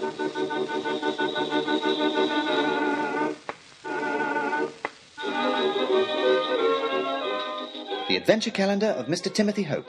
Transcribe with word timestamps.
The 0.00 0.06
Adventure 8.16 8.50
Calendar 8.50 8.86
of 8.86 9.08
Mr. 9.08 9.30
Timothy 9.32 9.64
Hope. 9.64 9.86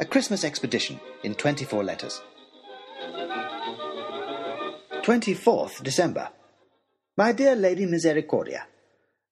A 0.00 0.04
Christmas 0.04 0.42
expedition 0.42 0.98
in 1.22 1.36
24 1.36 1.84
letters. 1.84 2.20
24th 5.04 5.84
December. 5.84 6.30
My 7.16 7.30
dear 7.30 7.54
Lady 7.54 7.86
Misericordia, 7.86 8.66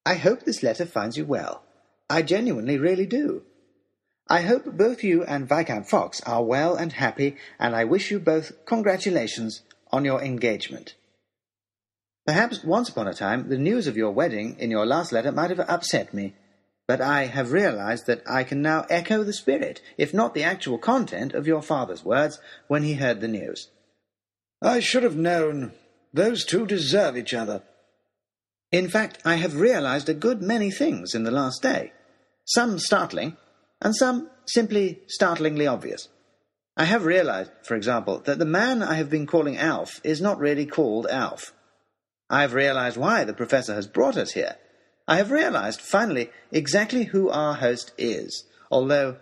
I 0.06 0.14
hope 0.14 0.42
this 0.44 0.62
letter 0.62 0.86
finds 0.86 1.16
you 1.16 1.24
well. 1.24 1.64
I 2.08 2.22
genuinely 2.22 2.78
really 2.78 3.06
do. 3.06 3.42
I 4.28 4.42
hope 4.42 4.76
both 4.76 5.02
you 5.02 5.24
and 5.24 5.48
Viscount 5.48 5.88
Fox 5.88 6.20
are 6.20 6.44
well 6.44 6.76
and 6.76 6.92
happy, 6.92 7.36
and 7.58 7.74
I 7.74 7.82
wish 7.82 8.12
you 8.12 8.20
both 8.20 8.64
congratulations 8.66 9.62
on 9.92 10.04
your 10.04 10.22
engagement. 10.22 10.94
Perhaps 12.26 12.62
once 12.64 12.88
upon 12.88 13.08
a 13.08 13.14
time 13.14 13.48
the 13.48 13.58
news 13.58 13.86
of 13.86 13.96
your 13.96 14.12
wedding 14.12 14.56
in 14.58 14.70
your 14.70 14.86
last 14.86 15.12
letter 15.12 15.32
might 15.32 15.50
have 15.50 15.60
upset 15.60 16.14
me, 16.14 16.34
but 16.86 17.00
I 17.00 17.26
have 17.26 17.52
realized 17.52 18.06
that 18.06 18.22
I 18.28 18.44
can 18.44 18.62
now 18.62 18.86
echo 18.88 19.24
the 19.24 19.32
spirit, 19.32 19.80
if 19.98 20.14
not 20.14 20.34
the 20.34 20.44
actual 20.44 20.78
content, 20.78 21.34
of 21.34 21.46
your 21.46 21.62
father's 21.62 22.04
words 22.04 22.38
when 22.68 22.82
he 22.82 22.94
heard 22.94 23.20
the 23.20 23.28
news. 23.28 23.68
I 24.62 24.80
should 24.80 25.02
have 25.02 25.16
known. 25.16 25.72
Those 26.12 26.44
two 26.44 26.66
deserve 26.66 27.16
each 27.16 27.34
other. 27.34 27.62
In 28.70 28.88
fact, 28.88 29.18
I 29.24 29.36
have 29.36 29.60
realized 29.60 30.08
a 30.08 30.14
good 30.14 30.42
many 30.42 30.70
things 30.70 31.14
in 31.14 31.24
the 31.24 31.30
last 31.30 31.62
day, 31.62 31.92
some 32.44 32.78
startling, 32.78 33.36
and 33.80 33.96
some 33.96 34.30
simply 34.46 35.00
startlingly 35.08 35.66
obvious. 35.66 36.08
I 36.76 36.84
have 36.84 37.04
realized, 37.04 37.50
for 37.62 37.74
example, 37.76 38.20
that 38.24 38.38
the 38.38 38.44
man 38.44 38.82
I 38.82 38.94
have 38.94 39.10
been 39.10 39.26
calling 39.26 39.58
Alf 39.58 40.00
is 40.04 40.20
not 40.20 40.38
really 40.38 40.66
called 40.66 41.06
Alf. 41.06 41.52
I 42.30 42.40
have 42.40 42.54
realized 42.54 42.96
why 42.96 43.24
the 43.24 43.34
professor 43.34 43.74
has 43.74 43.86
brought 43.86 44.16
us 44.16 44.32
here, 44.32 44.56
I 45.08 45.16
have 45.16 45.30
realized, 45.30 45.80
finally, 45.80 46.30
exactly 46.50 47.04
who 47.04 47.28
our 47.28 47.54
host 47.54 47.92
is, 47.98 48.44
although 48.70 49.16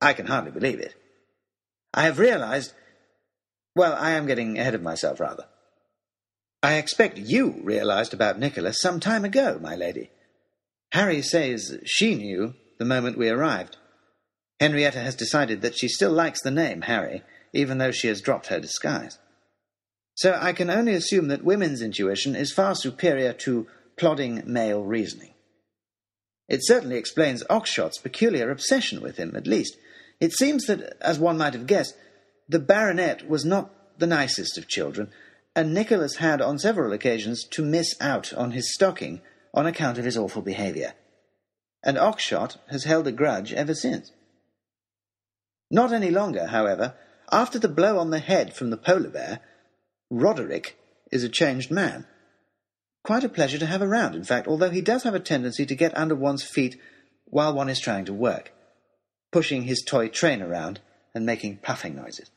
I 0.00 0.12
can 0.12 0.26
hardly 0.26 0.50
believe 0.50 0.80
it. 0.80 0.94
I 1.92 2.02
have 2.02 2.18
realized. 2.18 2.72
Well, 3.76 3.94
I 3.94 4.12
am 4.12 4.26
getting 4.26 4.58
ahead 4.58 4.74
of 4.74 4.82
myself, 4.82 5.20
rather. 5.20 5.46
I 6.62 6.74
expect 6.74 7.18
you 7.18 7.60
realized 7.62 8.14
about 8.14 8.38
Nicholas 8.38 8.78
some 8.80 9.00
time 9.00 9.24
ago, 9.24 9.58
my 9.60 9.76
lady. 9.76 10.10
Harry 10.92 11.22
says 11.22 11.78
she 11.84 12.14
knew 12.14 12.54
the 12.78 12.84
moment 12.84 13.18
we 13.18 13.28
arrived. 13.28 13.76
Henrietta 14.64 15.00
has 15.00 15.14
decided 15.14 15.60
that 15.60 15.76
she 15.76 15.88
still 15.88 16.10
likes 16.10 16.40
the 16.40 16.50
name 16.50 16.80
Harry, 16.80 17.22
even 17.52 17.76
though 17.76 17.90
she 17.90 18.08
has 18.08 18.22
dropped 18.22 18.46
her 18.46 18.58
disguise. 18.58 19.18
So 20.14 20.38
I 20.40 20.54
can 20.54 20.70
only 20.70 20.94
assume 20.94 21.28
that 21.28 21.44
women's 21.44 21.82
intuition 21.82 22.34
is 22.34 22.50
far 22.50 22.74
superior 22.74 23.34
to 23.44 23.66
plodding 23.98 24.42
male 24.46 24.82
reasoning. 24.82 25.34
It 26.48 26.64
certainly 26.64 26.96
explains 26.96 27.44
Oxshott's 27.50 27.98
peculiar 27.98 28.50
obsession 28.50 29.02
with 29.02 29.18
him, 29.18 29.36
at 29.36 29.46
least. 29.46 29.76
It 30.18 30.32
seems 30.32 30.64
that, 30.64 30.96
as 30.98 31.18
one 31.18 31.36
might 31.36 31.52
have 31.52 31.66
guessed, 31.66 31.94
the 32.48 32.58
baronet 32.58 33.28
was 33.28 33.44
not 33.44 33.70
the 33.98 34.06
nicest 34.06 34.56
of 34.56 34.66
children, 34.66 35.10
and 35.54 35.74
Nicholas 35.74 36.16
had 36.16 36.40
on 36.40 36.58
several 36.58 36.94
occasions 36.94 37.46
to 37.50 37.62
miss 37.62 37.94
out 38.00 38.32
on 38.32 38.52
his 38.52 38.72
stocking 38.72 39.20
on 39.52 39.66
account 39.66 39.98
of 39.98 40.06
his 40.06 40.16
awful 40.16 40.40
behaviour. 40.40 40.94
And 41.82 41.98
Oxshott 41.98 42.56
has 42.70 42.84
held 42.84 43.06
a 43.06 43.12
grudge 43.12 43.52
ever 43.52 43.74
since. 43.74 44.10
Not 45.74 45.92
any 45.92 46.10
longer, 46.10 46.46
however. 46.46 46.94
After 47.32 47.58
the 47.58 47.68
blow 47.68 47.98
on 47.98 48.10
the 48.10 48.20
head 48.20 48.54
from 48.54 48.70
the 48.70 48.76
polar 48.76 49.08
bear, 49.08 49.40
Roderick 50.08 50.78
is 51.10 51.24
a 51.24 51.28
changed 51.28 51.72
man. 51.72 52.06
Quite 53.02 53.24
a 53.24 53.28
pleasure 53.28 53.58
to 53.58 53.66
have 53.66 53.82
around, 53.82 54.14
in 54.14 54.22
fact, 54.22 54.46
although 54.46 54.70
he 54.70 54.80
does 54.80 55.02
have 55.02 55.16
a 55.16 55.18
tendency 55.18 55.66
to 55.66 55.74
get 55.74 55.98
under 55.98 56.14
one's 56.14 56.44
feet 56.44 56.80
while 57.24 57.52
one 57.52 57.68
is 57.68 57.80
trying 57.80 58.04
to 58.04 58.12
work, 58.14 58.52
pushing 59.32 59.62
his 59.62 59.82
toy 59.84 60.06
train 60.06 60.42
around 60.42 60.78
and 61.12 61.26
making 61.26 61.56
puffing 61.56 61.96
noises. 61.96 62.30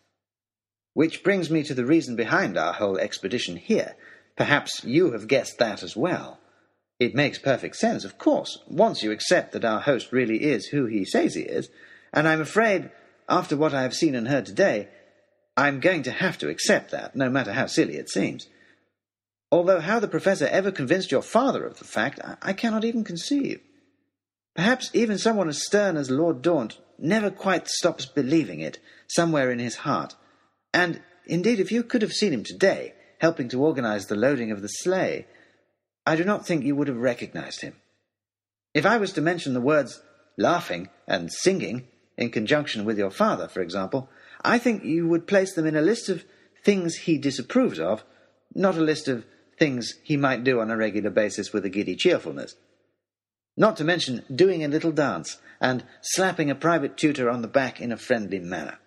Which 0.96 1.24
brings 1.24 1.52
me 1.52 1.62
to 1.62 1.76
the 1.76 1.86
reason 1.86 2.16
behind 2.16 2.58
our 2.58 2.74
whole 2.74 2.98
expedition 2.98 3.56
here. 3.56 3.96
Perhaps 4.36 4.84
you 4.84 5.12
have 5.12 5.28
guessed 5.28 5.60
that 5.60 5.84
as 5.84 5.96
well. 5.96 6.40
It 7.00 7.14
makes 7.14 7.38
perfect 7.38 7.76
sense, 7.76 8.04
of 8.04 8.18
course, 8.18 8.58
once 8.68 9.04
you 9.04 9.12
accept 9.12 9.52
that 9.52 9.64
our 9.64 9.82
host 9.82 10.12
really 10.12 10.44
is 10.44 10.66
who 10.66 10.88
he 10.88 11.06
says 11.06 11.36
he 11.36 11.42
is, 11.42 11.70
and 12.12 12.28
I'm 12.28 12.42
afraid, 12.42 12.90
after 13.30 13.58
what 13.58 13.74
I 13.74 13.84
have 13.84 13.94
seen 13.94 14.16
and 14.16 14.28
heard 14.28 14.46
today, 14.46 14.90
I'm 15.56 15.80
going 15.80 16.04
to 16.04 16.12
have 16.12 16.38
to 16.40 16.50
accept 16.50 16.92
that, 16.92 17.16
no 17.16 17.30
matter 17.30 17.54
how 17.54 17.66
silly 17.66 17.98
it 17.98 18.10
seems. 18.10 18.48
Although 19.52 19.80
how 19.80 20.00
the 20.00 20.08
professor 20.08 20.48
ever 20.48 20.72
convinced 20.72 21.12
your 21.12 21.22
father 21.22 21.66
of 21.66 21.80
the 21.80 21.86
fact, 21.86 22.20
I, 22.24 22.38
I 22.42 22.54
cannot 22.54 22.86
even 22.86 23.04
conceive. 23.04 23.62
Perhaps 24.56 24.92
even 24.94 25.18
someone 25.18 25.50
as 25.50 25.66
stern 25.66 25.98
as 25.98 26.10
Lord 26.10 26.42
Daunt 26.42 26.80
never 26.98 27.30
quite 27.30 27.68
stops 27.68 28.06
believing 28.06 28.60
it 28.60 28.80
somewhere 29.08 29.52
in 29.52 29.60
his 29.60 29.78
heart. 29.78 30.16
And 30.74 31.02
indeed, 31.26 31.60
if 31.60 31.72
you 31.72 31.84
could 31.84 32.02
have 32.02 32.14
seen 32.14 32.34
him 32.34 32.44
today, 32.44 32.94
helping 33.20 33.50
to 33.50 33.64
organize 33.64 34.08
the 34.08 34.16
loading 34.16 34.52
of 34.52 34.62
the 34.62 34.68
sleigh, 34.68 35.28
I 36.06 36.16
do 36.16 36.24
not 36.24 36.46
think 36.46 36.64
you 36.64 36.76
would 36.76 36.88
have 36.88 36.98
recognized 36.98 37.62
him. 37.62 37.76
If 38.74 38.86
I 38.86 38.98
was 38.98 39.14
to 39.14 39.22
mention 39.22 39.54
the 39.54 39.62
words 39.62 40.02
laughing 40.38 40.90
and 41.08 41.32
singing 41.32 41.88
in 42.18 42.32
conjunction 42.32 42.84
with 42.84 42.98
your 42.98 43.12
father, 43.12 43.48
for 43.48 43.62
example, 43.62 44.10
I 44.42 44.58
think 44.58 44.84
you 44.84 45.08
would 45.08 45.28
place 45.28 45.54
them 45.54 45.66
in 45.66 45.76
a 45.76 45.82
list 45.82 46.10
of 46.10 46.26
things 46.64 46.96
he 46.96 47.18
disapproves 47.18 47.80
of, 47.80 48.04
not 48.54 48.76
a 48.76 48.82
list 48.82 49.08
of 49.08 49.26
things 49.58 49.96
he 50.04 50.18
might 50.18 50.44
do 50.44 50.60
on 50.60 50.72
a 50.72 50.78
regular 50.78 51.10
basis 51.10 51.54
with 51.54 51.66
a 51.66 51.70
giddy 51.70 51.96
cheerfulness. 51.96 52.56
Not 53.56 53.78
to 53.78 53.84
mention 53.84 54.24
doing 54.34 54.64
a 54.64 54.68
little 54.68 54.92
dance 54.92 55.38
and 55.60 55.84
slapping 56.02 56.52
a 56.52 56.56
private 56.56 56.98
tutor 56.98 57.30
on 57.30 57.42
the 57.42 57.48
back 57.48 57.82
in 57.82 57.92
a 57.92 57.98
friendly 57.98 58.40
manner. 58.40 58.78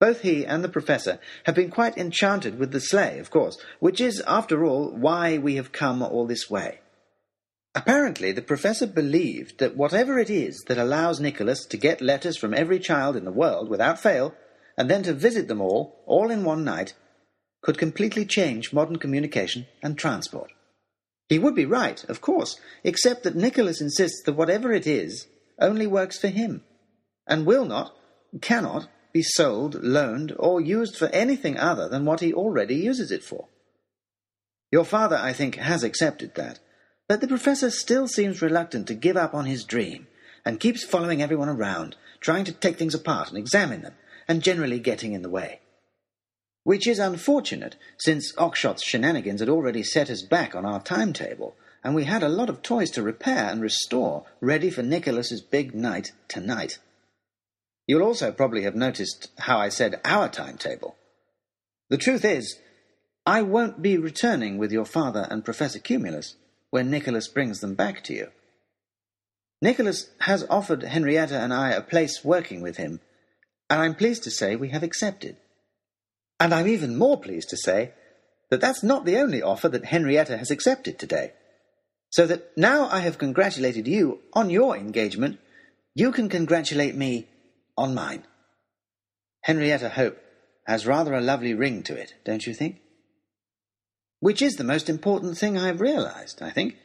Both 0.00 0.20
he 0.20 0.46
and 0.46 0.62
the 0.62 0.68
professor 0.68 1.18
have 1.44 1.54
been 1.54 1.70
quite 1.70 1.98
enchanted 1.98 2.58
with 2.58 2.70
the 2.70 2.80
sleigh, 2.80 3.18
of 3.18 3.30
course, 3.30 3.58
which 3.80 4.00
is, 4.00 4.22
after 4.26 4.64
all, 4.64 4.90
why 4.90 5.38
we 5.38 5.56
have 5.56 5.72
come 5.72 6.02
all 6.02 6.26
this 6.26 6.48
way. 6.48 6.80
Apparently, 7.74 8.32
the 8.32 8.42
professor 8.42 8.86
believed 8.86 9.58
that 9.58 9.76
whatever 9.76 10.18
it 10.18 10.30
is 10.30 10.64
that 10.66 10.78
allows 10.78 11.20
Nicholas 11.20 11.64
to 11.66 11.76
get 11.76 12.00
letters 12.00 12.36
from 12.36 12.54
every 12.54 12.78
child 12.78 13.16
in 13.16 13.24
the 13.24 13.32
world 13.32 13.68
without 13.68 14.00
fail, 14.00 14.34
and 14.76 14.90
then 14.90 15.02
to 15.02 15.12
visit 15.12 15.48
them 15.48 15.60
all, 15.60 16.02
all 16.06 16.30
in 16.30 16.44
one 16.44 16.64
night, 16.64 16.94
could 17.62 17.78
completely 17.78 18.24
change 18.24 18.72
modern 18.72 18.96
communication 18.96 19.66
and 19.82 19.98
transport. 19.98 20.52
He 21.28 21.38
would 21.38 21.54
be 21.54 21.66
right, 21.66 22.02
of 22.04 22.20
course, 22.20 22.58
except 22.84 23.22
that 23.24 23.36
Nicholas 23.36 23.80
insists 23.80 24.22
that 24.24 24.32
whatever 24.32 24.72
it 24.72 24.86
is 24.86 25.26
only 25.60 25.86
works 25.86 26.18
for 26.18 26.28
him, 26.28 26.62
and 27.26 27.44
will 27.44 27.64
not, 27.64 27.94
cannot, 28.40 28.88
be 29.12 29.22
sold, 29.22 29.82
loaned, 29.82 30.34
or 30.38 30.60
used 30.60 30.96
for 30.96 31.08
anything 31.08 31.58
other 31.58 31.88
than 31.88 32.04
what 32.04 32.20
he 32.20 32.32
already 32.32 32.76
uses 32.76 33.10
it 33.10 33.22
for. 33.22 33.48
Your 34.70 34.84
father, 34.84 35.16
I 35.16 35.32
think, 35.32 35.56
has 35.56 35.82
accepted 35.82 36.34
that, 36.36 36.60
but 37.08 37.20
the 37.20 37.28
professor 37.28 37.70
still 37.70 38.06
seems 38.06 38.42
reluctant 38.42 38.86
to 38.86 38.94
give 38.94 39.16
up 39.16 39.34
on 39.34 39.46
his 39.46 39.64
dream, 39.64 40.06
and 40.44 40.60
keeps 40.60 40.84
following 40.84 41.20
everyone 41.20 41.48
around, 41.48 41.96
trying 42.20 42.44
to 42.44 42.52
take 42.52 42.76
things 42.76 42.94
apart 42.94 43.28
and 43.28 43.38
examine 43.38 43.82
them, 43.82 43.94
and 44.28 44.42
generally 44.42 44.78
getting 44.78 45.12
in 45.12 45.22
the 45.22 45.30
way 45.30 45.60
which 46.68 46.86
is 46.86 46.98
unfortunate, 46.98 47.76
since 47.96 48.34
Oxshott's 48.34 48.84
shenanigans 48.84 49.40
had 49.40 49.48
already 49.48 49.82
set 49.82 50.10
us 50.10 50.20
back 50.20 50.54
on 50.54 50.66
our 50.66 50.82
timetable, 50.82 51.56
and 51.82 51.94
we 51.94 52.04
had 52.04 52.22
a 52.22 52.28
lot 52.28 52.50
of 52.50 52.60
toys 52.60 52.90
to 52.90 53.02
repair 53.02 53.48
and 53.48 53.62
restore 53.62 54.26
ready 54.42 54.68
for 54.68 54.82
Nicholas's 54.82 55.40
big 55.40 55.74
night 55.74 56.12
tonight. 56.28 56.78
You'll 57.86 58.02
also 58.02 58.32
probably 58.32 58.64
have 58.64 58.74
noticed 58.74 59.30
how 59.38 59.58
I 59.58 59.70
said 59.70 59.98
our 60.04 60.28
timetable. 60.28 60.96
The 61.88 61.96
truth 61.96 62.22
is, 62.22 62.58
I 63.24 63.40
won't 63.40 63.80
be 63.80 63.96
returning 63.96 64.58
with 64.58 64.70
your 64.70 64.84
father 64.84 65.26
and 65.30 65.46
Professor 65.46 65.78
Cumulus 65.78 66.36
when 66.70 66.90
Nicholas 66.90 67.28
brings 67.28 67.60
them 67.60 67.74
back 67.74 68.02
to 68.04 68.14
you. 68.14 68.28
Nicholas 69.60 70.10
has 70.20 70.46
offered 70.48 70.82
Henrietta 70.82 71.38
and 71.38 71.52
I 71.52 71.70
a 71.70 71.80
place 71.80 72.24
working 72.24 72.60
with 72.60 72.76
him, 72.76 73.00
and 73.68 73.80
I'm 73.80 73.94
pleased 73.94 74.22
to 74.24 74.30
say 74.30 74.54
we 74.54 74.68
have 74.68 74.82
accepted. 74.82 75.36
And 76.38 76.54
I'm 76.54 76.68
even 76.68 76.96
more 76.96 77.20
pleased 77.20 77.50
to 77.50 77.56
say 77.56 77.92
that 78.50 78.60
that's 78.60 78.82
not 78.82 79.04
the 79.04 79.16
only 79.16 79.42
offer 79.42 79.68
that 79.68 79.86
Henrietta 79.86 80.36
has 80.38 80.50
accepted 80.50 80.98
today. 80.98 81.32
So 82.10 82.26
that 82.26 82.56
now 82.56 82.88
I 82.88 83.00
have 83.00 83.18
congratulated 83.18 83.86
you 83.86 84.20
on 84.32 84.48
your 84.48 84.76
engagement, 84.76 85.38
you 85.94 86.12
can 86.12 86.28
congratulate 86.28 86.94
me 86.94 87.26
on 87.76 87.94
mine. 87.94 88.24
Henrietta 89.42 89.90
Hope 89.90 90.18
has 90.66 90.86
rather 90.86 91.14
a 91.14 91.20
lovely 91.20 91.54
ring 91.54 91.82
to 91.82 91.96
it, 91.96 92.14
don't 92.24 92.46
you 92.46 92.54
think? 92.54 92.80
Which 94.20 94.42
is 94.42 94.56
the 94.56 94.64
most 94.64 94.88
important 94.88 95.38
thing 95.38 95.56
I 95.56 95.66
have 95.66 95.80
realized, 95.80 96.42
I 96.42 96.50
think. 96.50 96.76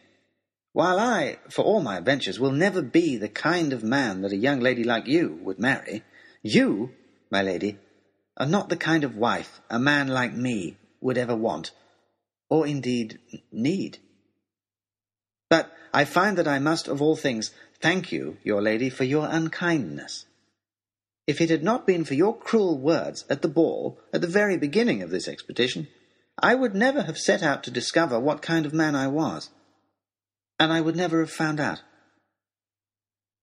While 0.72 1.00
I, 1.00 1.38
for 1.50 1.64
all 1.64 1.82
my 1.82 1.98
adventures, 1.98 2.40
will 2.40 2.52
never 2.52 2.82
be 2.82 3.18
the 3.18 3.30
kind 3.30 3.74
of 3.74 3.84
man 3.84 4.22
that 4.22 4.32
a 4.32 4.38
young 4.38 4.60
lady 4.60 4.84
like 4.84 5.08
you 5.08 5.40
would 5.44 5.60
marry, 5.60 6.04
you, 6.42 6.92
my 7.30 7.42
lady, 7.42 7.78
are 8.38 8.48
not 8.48 8.70
the 8.70 8.76
kind 8.76 9.04
of 9.04 9.16
wife 9.16 9.62
a 9.70 9.80
man 9.80 10.08
like 10.08 10.34
me 10.34 10.78
would 11.00 11.18
ever 11.18 11.36
want, 11.36 11.72
or 12.50 12.66
indeed 12.66 13.20
need. 13.52 14.00
But 15.50 15.72
I 15.94 16.06
find 16.06 16.38
that 16.38 16.48
I 16.48 16.58
must, 16.58 16.88
of 16.88 17.02
all 17.02 17.16
things, 17.16 17.52
thank 17.80 18.12
you, 18.12 18.38
your 18.44 18.62
lady, 18.62 18.90
for 18.90 19.04
your 19.04 19.28
unkindness. 19.30 20.26
If 21.28 21.40
it 21.40 21.50
had 21.50 21.64
not 21.64 21.86
been 21.86 22.04
for 22.04 22.16
your 22.16 22.36
cruel 22.36 22.78
words 22.78 23.26
at 23.30 23.42
the 23.42 23.48
ball 23.48 24.00
at 24.12 24.22
the 24.22 24.28
very 24.28 24.58
beginning 24.58 25.02
of 25.02 25.12
this 25.12 25.28
expedition, 25.28 25.88
I 26.42 26.56
would 26.56 26.76
never 26.76 27.04
have 27.04 27.18
set 27.18 27.44
out 27.44 27.64
to 27.64 27.72
discover 27.72 28.20
what 28.20 28.42
kind 28.42 28.66
of 28.66 28.74
man 28.74 28.96
I 28.96 29.08
was. 29.08 29.50
And 30.60 30.72
I 30.72 30.82
would 30.82 30.96
never 30.96 31.20
have 31.20 31.32
found 31.32 31.60
out. 31.60 31.82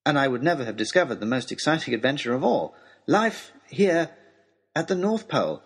And 0.05 0.19
I 0.19 0.29
would 0.29 0.43
never 0.43 0.65
have 0.65 0.77
discovered 0.77 1.21
the 1.21 1.27
most 1.27 1.53
exciting 1.53 1.95
adventure 1.95 2.35
of 2.35 2.43
all 2.43 2.75
life 3.07 3.53
here 3.69 4.11
at 4.75 4.89
the 4.89 4.95
North 4.95 5.29
Pole 5.29 5.63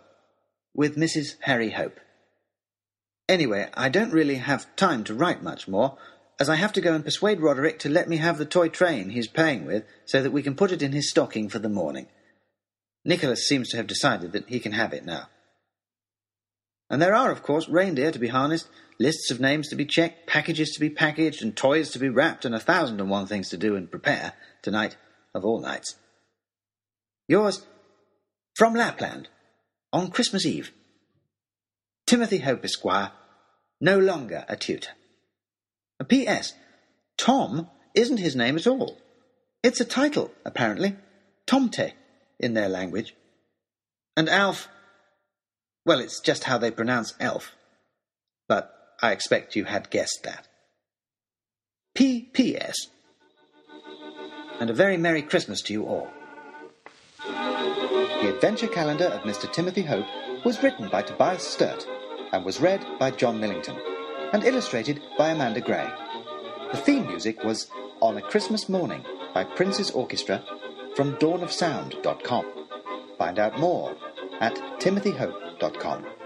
with 0.74 0.96
Mrs. 0.96 1.36
Harry 1.40 1.70
Hope. 1.70 2.00
Anyway, 3.28 3.70
I 3.74 3.88
don't 3.88 4.12
really 4.12 4.36
have 4.36 4.74
time 4.76 5.04
to 5.04 5.14
write 5.14 5.42
much 5.42 5.66
more, 5.66 5.96
as 6.38 6.48
I 6.48 6.56
have 6.56 6.72
to 6.74 6.80
go 6.80 6.94
and 6.94 7.04
persuade 7.04 7.40
Roderick 7.40 7.78
to 7.80 7.88
let 7.88 8.08
me 8.08 8.18
have 8.18 8.38
the 8.38 8.44
toy 8.44 8.68
train 8.68 9.10
he's 9.10 9.28
paying 9.28 9.64
with 9.64 9.84
so 10.04 10.22
that 10.22 10.32
we 10.32 10.42
can 10.42 10.56
put 10.56 10.72
it 10.72 10.82
in 10.82 10.92
his 10.92 11.08
stocking 11.08 11.48
for 11.48 11.58
the 11.58 11.68
morning. 11.68 12.08
Nicholas 13.04 13.46
seems 13.46 13.68
to 13.70 13.76
have 13.76 13.86
decided 13.86 14.32
that 14.32 14.48
he 14.48 14.58
can 14.58 14.72
have 14.72 14.92
it 14.92 15.04
now. 15.04 15.28
And 16.90 17.00
there 17.00 17.14
are, 17.14 17.31
of 17.31 17.42
course, 17.42 17.69
reindeer 17.69 18.12
to 18.12 18.19
be 18.19 18.28
harnessed, 18.28 18.69
lists 18.98 19.31
of 19.31 19.40
names 19.40 19.69
to 19.69 19.76
be 19.76 19.86
checked, 19.86 20.26
packages 20.26 20.70
to 20.72 20.81
be 20.81 20.90
packaged, 20.90 21.42
and 21.42 21.56
toys 21.56 21.90
to 21.90 21.98
be 21.98 22.08
wrapped, 22.08 22.44
and 22.44 22.54
a 22.54 22.60
thousand 22.60 23.00
and 23.00 23.10
one 23.10 23.26
things 23.26 23.48
to 23.50 23.56
do 23.56 23.75
and 23.76 23.90
prepare 23.90 24.34
tonight 24.62 24.96
of 25.34 25.44
all 25.44 25.60
nights. 25.60 25.96
Yours 27.26 27.66
from 28.56 28.75
Lapland 28.75 29.28
on 29.92 30.10
Christmas 30.10 30.44
Eve. 30.46 30.72
Timothy 32.06 32.38
Hope, 32.38 32.64
Esquire, 32.64 33.12
no 33.81 33.98
longer 33.98 34.44
a 34.48 34.56
tutor. 34.56 34.90
A 35.98 36.04
P.S. 36.04 36.52
Tom 37.16 37.69
isn't 37.94 38.19
his 38.19 38.36
name 38.36 38.56
at 38.56 38.66
all. 38.66 38.98
It's 39.62 39.81
a 39.81 39.84
title, 39.84 40.31
apparently. 40.44 40.96
Tomte, 41.46 41.92
in 42.38 42.54
their 42.54 42.69
language. 42.69 43.14
And 44.16 44.28
Alf, 44.28 44.69
well, 45.84 46.00
it's 46.00 46.20
just 46.20 46.44
how 46.44 46.58
they 46.58 46.70
pronounce 46.70 47.14
elf. 47.20 47.52
But 48.48 48.72
I 49.02 49.12
expect 49.12 49.56
you 49.56 49.64
had 49.64 49.90
guessed 49.90 50.20
that. 50.25 50.48
P.P.S. 51.94 52.75
And 54.60 54.70
a 54.70 54.75
very 54.75 54.96
Merry 54.96 55.22
Christmas 55.22 55.60
to 55.62 55.72
you 55.72 55.86
all. 55.86 56.08
The 57.19 58.34
Adventure 58.34 58.69
Calendar 58.69 59.06
of 59.06 59.22
Mr. 59.22 59.52
Timothy 59.52 59.82
Hope 59.82 60.06
was 60.44 60.62
written 60.62 60.88
by 60.88 61.02
Tobias 61.02 61.42
Sturt 61.42 61.86
and 62.32 62.44
was 62.44 62.60
read 62.60 62.84
by 62.98 63.10
John 63.10 63.38
Millington 63.40 63.78
and 64.32 64.44
illustrated 64.44 65.00
by 65.16 65.31
Amanda 65.31 65.60
Gray. 65.60 65.88
The 66.72 66.78
theme 66.78 67.06
music 67.06 67.44
was 67.44 67.70
On 68.00 68.16
a 68.16 68.22
Christmas 68.22 68.69
Morning 68.69 69.04
by 69.32 69.44
Prince's 69.44 69.90
Orchestra 69.90 70.42
from 70.96 71.16
dawnofsound.com. 71.16 72.66
Find 73.19 73.38
out 73.38 73.60
more 73.60 73.96
at 74.40 74.56
timothyhope.com 74.81 75.53
gmail.com. 75.70 76.23